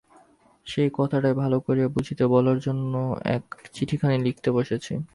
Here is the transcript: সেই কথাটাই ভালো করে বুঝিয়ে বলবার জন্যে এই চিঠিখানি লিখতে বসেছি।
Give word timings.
সেই 0.67 0.89
কথাটাই 0.93 1.35
ভালো 1.35 1.57
করে 1.59 1.83
বুঝিয়ে 1.95 2.25
বলবার 2.33 2.57
জন্যে 2.65 3.01
এই 3.25 3.39
চিঠিখানি 3.75 4.17
লিখতে 4.25 4.49
বসেছি। 4.57 4.93